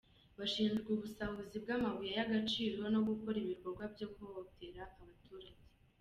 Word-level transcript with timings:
Bashinjwa 0.37 0.87
ubusahuzi 0.95 1.55
bw’amabuye 1.63 2.11
y’agaciro 2.19 2.79
no 2.93 2.99
gukora 3.09 3.37
ibikorwa 3.45 3.83
byo 3.93 4.07
guhohotera 4.13 4.81
abaturage. 5.01 5.61